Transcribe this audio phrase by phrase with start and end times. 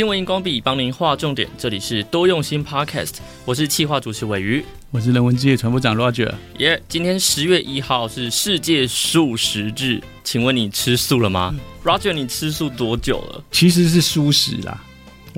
[0.00, 6.32] 新闻荧光笔帮您画重点，这里是多用心 Podcast，我是企划主持尾鱼，我是人文之夜传播长 Roger。
[6.56, 13.44] 耶，yeah, 今天十月一号是世界素食日，请问你吃素了吗、嗯、？Roger，你吃素多久了？
[13.50, 14.82] 其实是素食啦，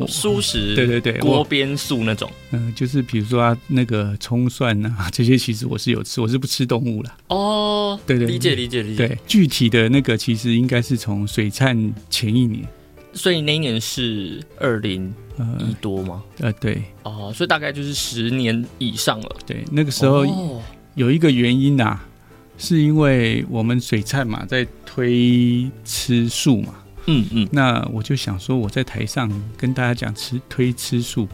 [0.07, 2.31] 素食，对对对，锅边素那种。
[2.53, 7.13] 嗯、呃，就是比如说啊，那个葱蒜啊，这些其实我是有吃，我是不吃动物了。
[7.27, 9.09] 哦，对对，理解理解理解。
[9.09, 12.65] 对，具体的那个其实应该是从水忏前一年。
[13.15, 15.13] 所以那一年是二零
[15.59, 16.23] 一多吗？
[16.39, 16.83] 呃，对。
[17.03, 19.37] 哦，所以大概就是十年以上了。
[19.47, 20.25] 对，那个时候
[20.95, 22.09] 有一个原因呐、啊，
[22.59, 26.75] 是因为我们水菜嘛，在推吃素嘛。
[27.07, 27.49] 嗯嗯。
[27.51, 31.29] 那我就想说，我在台上跟大家讲吃推吃素。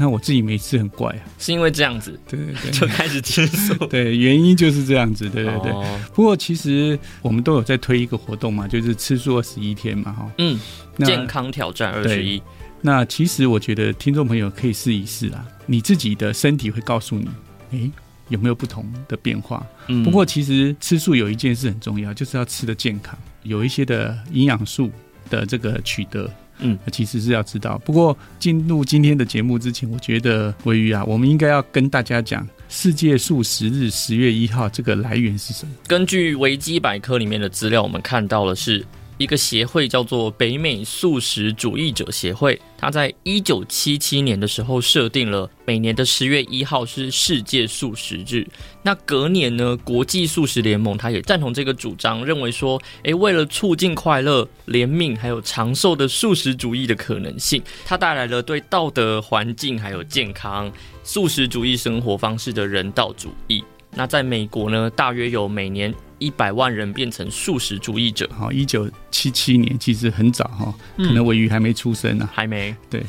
[0.00, 5.72] 那我自己每次很怪啊，是因为这样子，对对对，就开始吃素， 对，原因就是这样子，对对对。
[5.72, 10.58] 哦、不过其实我们都有在推一个活动嘛，就是吃素二十一天嘛，哈，嗯，
[10.98, 12.40] 健康挑战二十一。
[12.80, 17.26] 那其实我觉得听众朋友可以试一试啊，你自己的身体会告诉你，
[17.72, 17.90] 哎、欸，
[18.28, 19.66] 有没有不同的变化？
[19.88, 24.88] 嗯，不过其实吃素有一件事很重要，就是要吃的健康，有一些的营养素
[25.28, 26.30] 的这个取得。
[26.58, 27.78] 嗯，其实是要知道。
[27.84, 35.72] 不过进入今天的节目之前，我觉得维鱼啊，我们应该要跟大家讲世界素食日十月一号这个来源是什么？
[35.86, 38.84] 根据维基百科里面的资料，我们看到的是。
[39.18, 48.46] 一个协会叫做北美素食主义者协会，他在一九七七年的时候设定了每年的十月一号是世界素食日。
[48.80, 60.72] 那隔年呢，国际素食联盟他也赞同这个主张，认为说，诶，为了促进快乐、怜悯还有长寿的素食主义的可能性，它带来了对道德、环境还有健康、
[61.02, 63.64] 素食主义生活方式的人道主义。
[63.98, 65.92] 那在美国呢，大约有每年。
[66.20, 68.28] 一百万人变成素食主义者。
[68.32, 72.74] 好，一九七七年其实很早哈，可能尾鱼还没出生呢、啊，还没。
[72.90, 73.00] 对，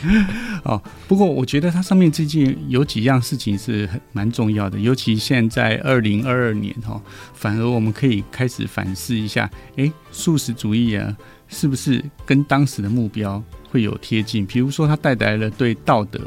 [0.62, 7.00] 哦，不过我觉得它上面最近有几样事情是很蛮重要的，尤其现在二零二二年哈，
[7.32, 11.16] 反而我们可以开始反思一下，哎，素食主义啊，
[11.48, 14.44] 是不是跟当时的目标会有贴近？
[14.44, 16.20] 比如说，它带来了对道德。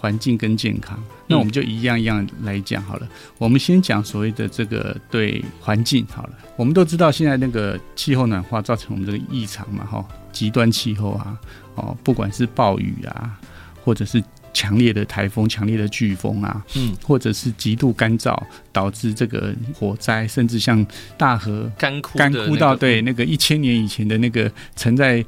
[0.00, 3.06] 环境跟健康，那我们就一样一样来讲好了。
[3.06, 6.30] 嗯、我们先讲所谓的这个对环境好了。
[6.56, 11.36] 我们都知道现在那个气候暖化造成我们这个异常嘛，哈，极端气候啊，
[11.74, 13.36] 哦，不管是暴雨啊，
[13.84, 14.22] 或者是
[14.54, 18.40] 强烈的台风、强烈的飓风啊，嗯，或者是极度干燥
[18.72, 25.24] 导致这个火灾，甚至像大河干枯、干枯到对那个一千年以前的那个存在。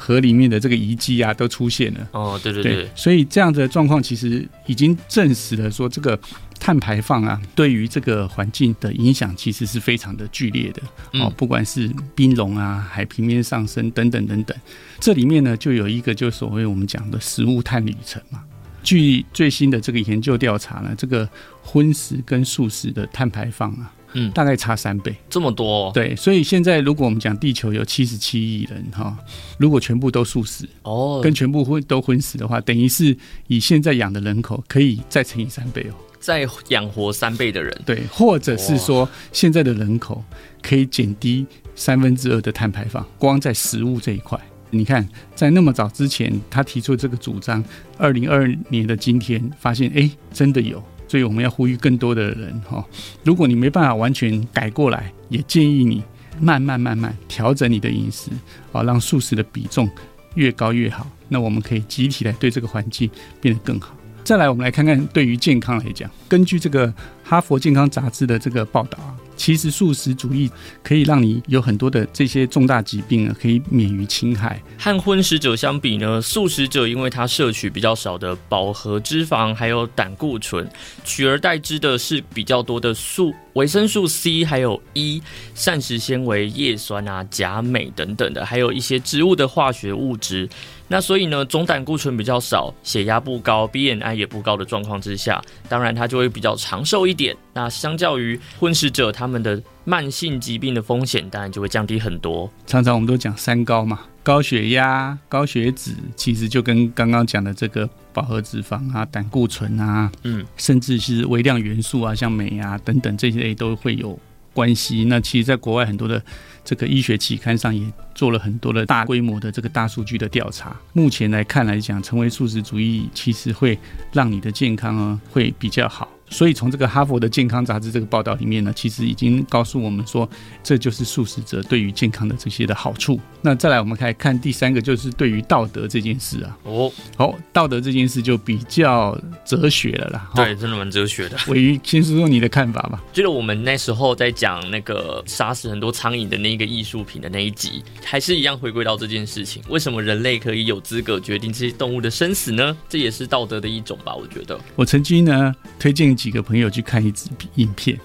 [0.00, 2.08] 河里面的这个遗迹啊，都出现了。
[2.12, 6.18] 哦，对对对，对，所以这样的状况其实已经证实了，说这个
[6.58, 10.80] 碳排放啊，对于这个环境的影响其实是非常的剧烈的。
[11.20, 14.56] 哦，不管是冰融啊、海平面上升等等等等，
[14.98, 18.42] 这里面呢就有一个就所谓我们讲的食物碳旅程嘛。
[18.82, 21.28] 据最新的这个研究调查呢，这个
[21.62, 23.92] 荤食跟素食的碳排放啊。
[24.12, 25.90] 嗯，大概差三倍，这么多哦？
[25.94, 29.16] 对，所以现在如果我们讲地球有七十七亿人哈，
[29.58, 33.16] 如果全部都素食哦，跟全部昏都昏死的话，等于是
[33.46, 40.22] 以现在养的人口可以再乘以三倍哦，再养活三倍的人，对，或者是说现在的人口
[40.60, 44.38] 可以减低三分之二的碳排放，光在食物这一块，
[44.70, 47.64] 你看在那么早之前他提出这个主张，
[47.96, 50.82] 二零二二年的今天发现，哎，真的有。
[51.10, 52.84] 所以我们要呼吁更多的人哈，
[53.24, 56.04] 如果你没办法完全改过来，也建议你
[56.40, 58.30] 慢慢慢慢调整你的饮食
[58.70, 59.90] 啊，让素食的比重
[60.36, 61.04] 越高越好。
[61.26, 63.10] 那我们可以集体来对这个环境
[63.40, 63.92] 变得更好。
[64.22, 66.92] 再来，我们来看看对于健康来讲，根据这个
[67.24, 69.16] 哈佛健康杂志的这个报道啊。
[69.36, 70.50] 其实素食主义
[70.82, 74.62] 可以让你有很多的这些重大疾病啊，可以免于侵害。
[74.78, 80.68] 和荤食者相比呢，素食者因为他摄取比较少的饱和脂肪，还有胆固醇，
[81.04, 85.22] 取而代之的是比较多的素维生素 C，还有 E、
[85.54, 90.46] 膳食纤维、叶酸啊、钾、镁等等的，还有一些植物的化学物质。
[90.92, 97.36] 那所以呢，总胆固醇比较少，血压不高，BMI 也不高的状况之下，当然它就会比较长寿一点。
[97.54, 102.50] 那相较于荤食者，他们的慢性疾病的风险当然就会降低很多。
[102.66, 114.18] 常常我们都讲三高嘛，高血压、高血脂，其实就跟刚刚讲的这个饱和脂肪啊、胆固醇啊，嗯，甚至是微量元素啊，像镁啊等等这些类都会有
[114.52, 115.04] 关系。
[115.04, 116.22] 那其实，在国外很多的。
[116.62, 117.82] 这个医学期刊上也
[118.14, 120.78] 做了很多的大规模的这个大数据的调查。
[120.92, 123.76] 目前来看来讲，成为素食主义其实会
[124.12, 126.06] 让你的健康啊会比较好。
[126.30, 130.28] 所以从这个哈佛的健康杂志这个报道里面呢，其实已经告诉我们说，
[130.62, 133.20] 这就是素食者对于健康的这些的好处。
[133.42, 136.56] 那再来，我们来看第三个，就是对于道德这件事啊。
[136.62, 140.30] 哦，好，道德这件事就比较哲学了啦。
[140.34, 141.36] 对，真的蛮哲学的。
[141.38, 143.02] 鮪鱼，先说说你的看法吧。
[143.12, 152.76] 记得我们那时候在讲那个杀死很多苍蝇的那个艺术品的那一集，还是一样回归到这件事情：为什么人类可以有资格决定这些动物的生死呢？
[152.88, 154.14] 这也是道德的一种吧？
[154.14, 154.58] 我觉得。
[154.76, 157.98] 我曾经呢推荐几个朋友去看一支影片，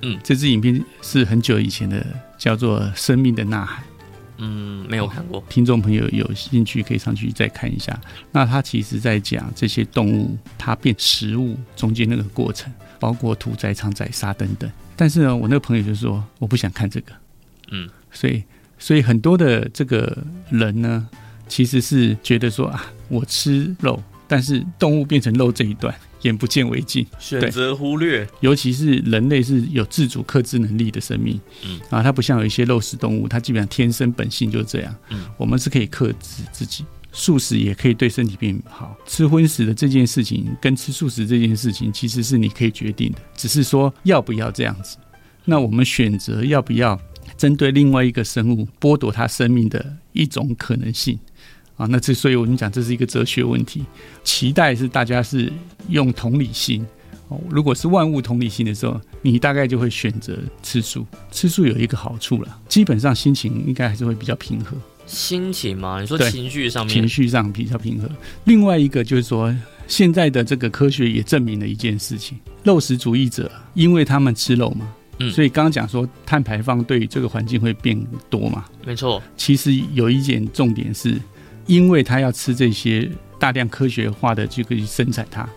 [0.00, 2.02] 嗯，这支影片是很久以前的，
[2.38, 3.84] 叫做《生命的呐喊》。
[4.38, 5.44] 嗯，没有看过。
[5.50, 8.00] 听众朋友有兴趣可以上去再看一下。
[8.32, 14.70] 那他其实在讲这些动物它变食物中间那个过程，包括屠宰场宰杀等等。
[14.96, 17.12] 但是呢，我那个朋友就说我不想看这个。
[17.70, 18.42] 嗯，所以
[18.78, 20.16] 所以很多的这个
[20.48, 21.06] 人呢，
[21.48, 25.92] 其实是觉得说啊，我吃肉，但是动物变成肉这一段。
[26.22, 28.26] 眼不见为净，选择忽略。
[28.40, 34.92] 尤其是人类是有自主克制能力的生命，嗯啊，它不像有一些肉食动物，它基本上天生本性就是这样。
[35.10, 38.96] 嗯，我们是可以克制自己，素食也可以对身体变好。
[39.06, 44.96] 吃荤食的这件事情跟吃素食这件事情，其实是你可以决定的，只是说要不要这样子。
[45.44, 47.00] 那我们选择要不要
[47.36, 51.16] 针对另外一个生物剥夺它生命的一种可能性。
[51.78, 53.84] 啊，那这所以我们讲这是一个哲学问题，
[54.24, 55.50] 期待是大家是
[55.88, 56.84] 用同理心
[57.28, 57.40] 哦。
[57.48, 61.06] 如果是万物同理心的时候，你大概就会选择吃素。
[61.30, 64.76] 吃素有一个好处了，基本上心情应该还是会比较平和。
[65.06, 66.00] 心情嘛？
[66.00, 66.92] 你说情绪上面？
[66.92, 68.10] 情绪上比较平和。
[68.42, 69.54] 另外一个就是说，
[69.86, 77.96] 现在的这个科学也证明了一件事情：肉食主义者，因为他们吃肉嘛，嗯，所以刚刚讲说碳排放对于这个环境会变
[78.28, 78.64] 多嘛？
[78.84, 79.22] 没错。
[79.36, 81.16] 其实有一点重点是。
[81.68, 85.48] 因为他要吃这些大量科学化的就可以生产它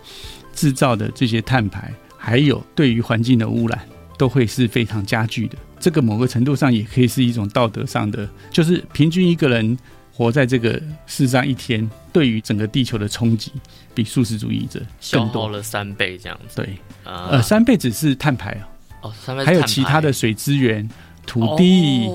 [0.54, 3.80] 制造的这些碳排，还有对于环境的污染，
[4.16, 5.56] 都会是非常加剧的。
[5.80, 9.76] 这个某个程度上也可以是一种道德上的，就是平均一个人
[10.12, 13.50] 活在这个世上一天，对于整个地球的冲击，
[13.94, 14.80] 比素食主义者
[15.10, 16.56] 更多消耗了三倍这样子。
[16.56, 18.56] 对，呃，三倍只是碳排
[19.00, 20.86] 哦，三倍还有其他的水资源、
[21.26, 22.06] 土地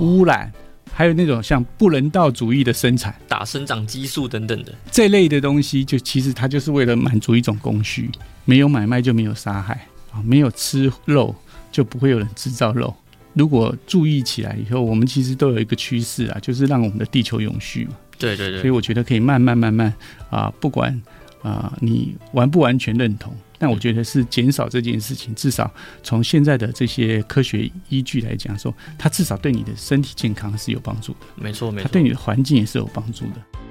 [0.00, 0.50] 污染。
[0.92, 8.10] 还有那种像不人道主义的生产，打生长激素等等的这类的东西，就其实它就是为了满足一种供需。
[8.44, 11.34] 没有买卖就没有杀害啊，没有吃肉
[11.70, 12.94] 就不会有人制造肉。
[13.34, 17.92] 如果注意起来以后，我们其实都有一个趋势啊，就是让我们的地球永续嘛。
[18.18, 18.60] 对对对。
[18.60, 19.94] 所以我觉得可以慢慢慢慢
[20.28, 21.00] 啊，不管
[21.40, 23.34] 啊你完不完全认同。
[23.62, 25.72] 但我觉得是减少这件事情，至少
[26.02, 31.18] 从现在的这些科学依据来讲，说它至少对你的身体健康是有帮助的。
[31.36, 33.61] 没错，没错，它对你的环境也是有帮助的。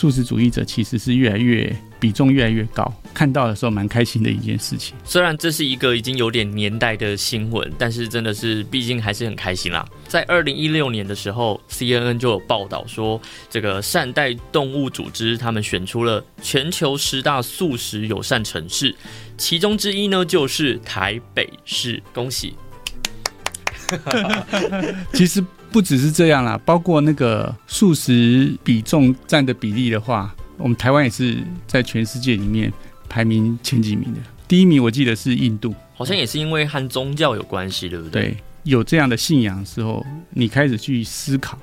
[0.00, 4.96] 素食主义者其实是越来越比重越来越高，看到的时候蛮开心的一件事情。
[5.04, 9.86] 虽然这是一个已经有点年代的新闻，但是真的是毕竟还是很开心啦。
[10.08, 13.20] 在二零一六年的时候，CNN 就有报道说，
[13.50, 18.96] 这个善待动物组织他们选出了全球十大素食友善城市，
[19.36, 22.54] 其中之一呢就是台北市，恭喜！
[25.12, 25.44] 其实。
[25.72, 32.72] 不只是这样啦，包括那个素食比重占的比例的话，我们台湾也是在全世界里面
[33.08, 34.20] 排名前几名的。
[34.48, 38.22] 第一名我记得是印度，好像也是因为和宗教有关系，对不对？
[38.22, 41.56] 对，有这样的信仰的时候，你开始去思考，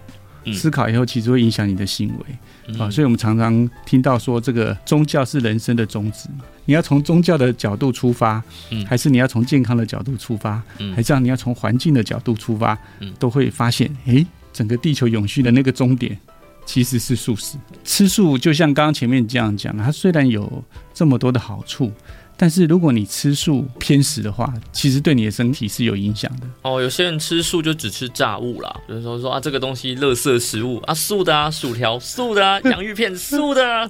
[0.53, 2.75] 思考以后其实会影响你的行为。
[2.77, 6.43] 啊，所以我们常常听到说，这个宗教是人生的宗旨嘛。
[6.65, 16.17] 你要从宗教的角度出发，嗯，还是你要从健康的角度出发，嗯，还是让你要从环境的角度出发，嗯，都会发现，诶，整个地球永续的那个终点
[16.65, 17.57] 其实是素食。
[17.85, 20.61] 吃素就像刚刚前面这样讲，它虽然有
[20.93, 21.91] 这么多的好处。
[22.37, 26.47] 但是如果你吃素偏食的话，其实对你的身体是有影响的。
[26.61, 33.89] 哦，有些人吃素就只吃炸物啦，比如说说啊，这个东西垃圾食物啊，素的啊，薯条素的啊，洋芋片素的啊，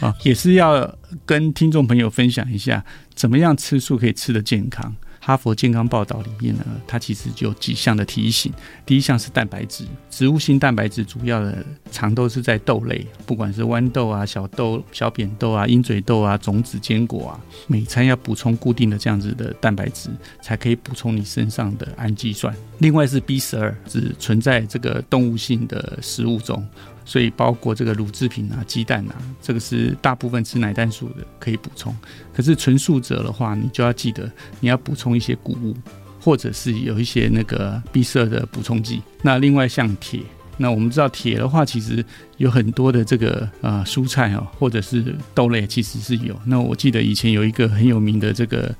[0.00, 4.94] 啊， 也是要跟听众朋友分享一下，怎么样吃素可以吃得健康。
[5.20, 8.52] 哈佛健康报道里面呢，它其实就有几项的提醒。
[8.86, 20.10] 第一项是蛋白质，植物性蛋白质主要的常都是在豆类，不管是豌豆啊、小豆、小扁豆啊、鹰嘴豆啊、种子坚果啊，每餐要补充固定的这样子的蛋白质，
[20.40, 22.54] 才可以补充你身上的氨基酸。
[22.78, 26.66] 另外是 B 十二，只存在这个动物性的食物中。
[27.08, 31.96] 所以包括这个乳制品啊、鸡蛋啊，这个是大部分吃奶蛋素的可以补充。
[32.34, 35.74] 可是纯素者的话，你就要记得你要补充一些谷物，
[36.20, 39.00] 或者是有一些那个 B12 的补充剂。
[39.22, 40.20] 那另外像铁，
[40.58, 42.04] 那我们知道铁的话，其实
[42.36, 46.38] 有很多的这个呃蔬菜哦，或者是豆类，其实是有。
[46.44, 48.70] 那我记得以前有一个很有名的这个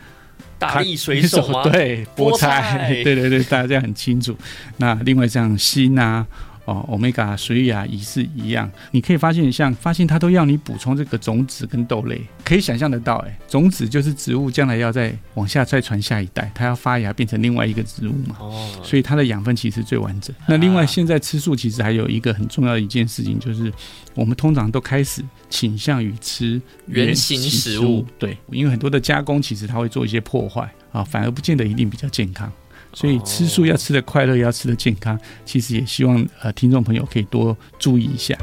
[0.58, 1.62] 大力水手吗？
[1.72, 4.36] 对，菠菜， 对对对，大家很清楚。
[4.76, 6.26] 那另外像锌啊。
[6.68, 20.36] 哦欧米伽水亚也是一样，你可以发现，像发现它都要你补充这个种子跟豆类，可以想象得到，哎，种子就是植物将来要再往下再传下一代，它要发芽变成另外一个植物嘛，哦，所以它的养分其实最完整。
[20.46, 23.72] 那另外，现在吃素其实还有一个很重要的一件事情，就是
[24.14, 32.52] 我们通常都开始倾向于吃原型食物，对，因为很多的加工其实它会做一些破坏啊，反而不见得一定比较健康。
[32.98, 38.36] 所以吃素要吃得快乐，要吃得健康，其实也希望呃听众朋友可以多注意一下。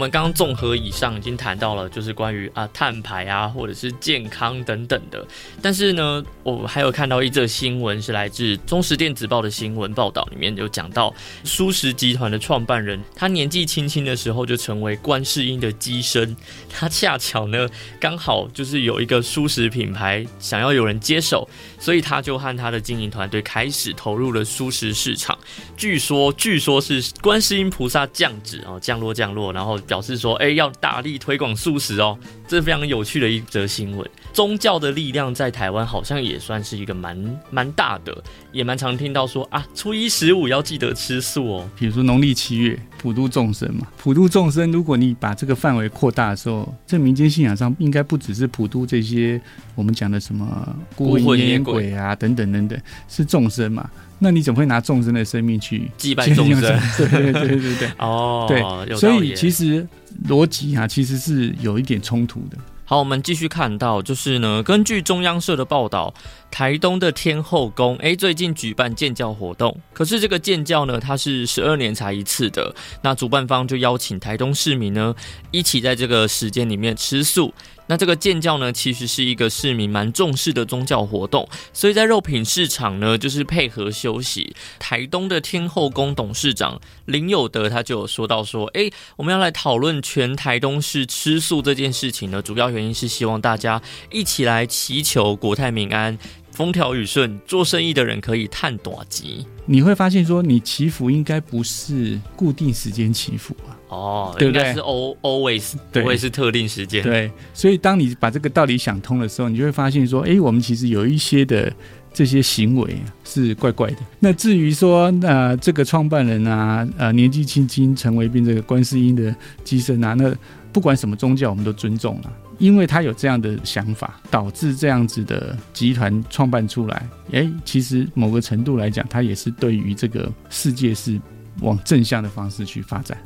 [0.00, 5.22] 我们刚刚综合以上已经谈到了，就是关于啊碳排啊，或者是健康等等的。
[5.60, 11.14] 但是呢，我还有看到一则新闻，是来自中时电子报的新闻报道，里面有讲到
[11.44, 16.34] 舒食集团的创办人，他年纪轻轻的时候就成为观世音的机身。
[16.70, 17.68] 他恰巧呢，
[18.00, 21.46] 刚好就是有一个舒食品牌想要有人接手，
[21.78, 25.38] 所以他就和他的经营团队开始投入了舒食市场。
[25.76, 29.78] 据说，据说是观世音菩萨降旨哦，降落降落，然后。
[29.90, 32.16] 表示说，哎，要大力推广素食哦，
[32.50, 34.04] 这是非常有趣的一则新闻。
[34.32, 41.70] 宗教的力量在台湾好像也算是一个蛮蛮大的，也蛮常听到说啊，初一十五要记得吃素哦。
[41.78, 49.40] 比如说农历七月普度众生嘛，普度众生，如果你把这个范围扩大的时候，这民间信仰上应该不只是普度这些
[49.76, 52.76] 我们讲的什么孤魂野鬼啊等等等等，
[53.06, 53.88] 是众生嘛。
[54.18, 56.60] 那你怎么会拿众生的生命去祭拜众生？
[56.98, 59.86] 对对对对对，哦，对，所以其实
[60.28, 62.56] 逻辑啊，其实是有一点冲突的。
[62.84, 66.12] 好，我们继续看到，就是呢，根据中央社的报道。
[66.50, 69.80] 台东的天后宫，诶，最近举办建教活动。
[69.92, 72.74] 可是这个建教呢，它是十二年才一次的。
[73.02, 75.14] 那主办方就邀请台东市民呢，
[75.52, 77.54] 一起在这个时间里面吃素。
[77.90, 81.48] 那这个建教呢，其实是一个市民蛮重视的宗教活动。
[81.72, 84.54] 所以在肉品市场呢，就是配合休息。
[84.78, 93.82] 台东的天后宫董事长林有德他就有说到说，诶，我们要来讨论全台东市吃素这件事情呢，主要原因是希望大家
[94.12, 96.16] 一起来祈求国泰民安。
[96.52, 99.28] 风调雨顺，做生意的人可以赚大钱。
[99.66, 104.72] 你会发现说，你祈福应该不是固定时间祈福啊，哦，对不对？
[104.74, 107.02] 是 always，不会是特定时间。
[107.02, 111.72] 对，所以当你把这个道理想通的时候，你就会发现说，哎，我们其实有一些的
[112.12, 113.98] 这些行为是怪怪的。
[114.18, 120.34] 那至于说，那这个创办人啊，呃，年纪轻轻成为变这个观世音的机身啊，那
[120.72, 122.32] 不管什么宗教，我们都尊重啊。
[122.58, 127.08] 因为他有这样的想法，导致这样子的集团创办出来。
[127.30, 131.18] 诶，其实某个程度来讲，他也是对于这个世界是
[131.60, 133.16] 往正向的方式去发展。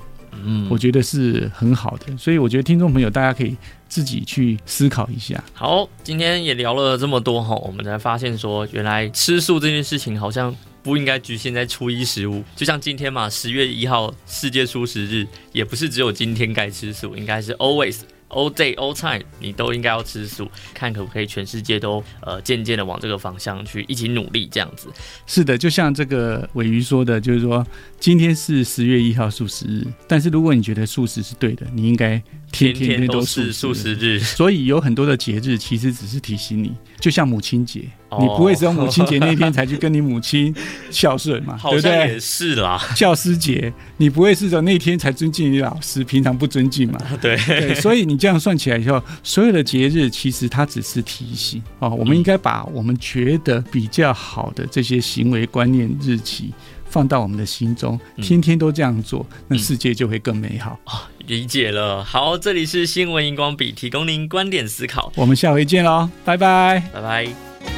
[0.42, 2.16] 嗯，我觉得是很好的。
[2.16, 3.56] 所以我觉得听众朋友大家可以
[3.88, 5.42] 自己去思考一下。
[5.52, 12.44] 好，今天也聊了这么多哈，我们才发现说，原来吃素这件事情好像不应该局限在初一十五。
[12.54, 18.00] 就像今天嘛，十月一号世界素食日，也不是只有今天该吃素，应该是 always。
[18.30, 24.88] All day, all time，你都应该要吃素，看可不可以全世界都呃渐渐的往这个方向去一起努力，这样子。
[25.24, 27.64] 是的，就像这个尾鱼说的，就是说
[28.00, 34.18] 今天是十月一号素食日，但是如果你觉得素食是对的，你应该天天都是素食日。
[34.18, 37.88] 所以有很多的节日其实只是提醒你，就像母亲节。
[38.21, 40.54] 你不会只有母亲节那天才去跟你母亲
[40.90, 41.59] 孝顺嘛？
[41.71, 41.92] 对不对？
[42.12, 42.80] 也是啦。
[42.94, 46.99] 教师节，你不会是说那天才尊敬你老师，平常不尊敬嘛？
[47.21, 47.75] 对对。
[47.75, 51.88] 所以你这样算起来以后，所有的节日其实它只是提醒哦。
[51.90, 56.52] 我们应该把我们觉得比较好的这些行为观念日期
[56.85, 61.11] 放到我们的心中，天天都这样做，那世界就会更美好啊！
[61.26, 62.04] 理解了。
[62.04, 65.11] 好，这里是新闻荧光笔，提供您观点思考。
[65.16, 67.73] 我们下回见喽，拜拜，拜拜。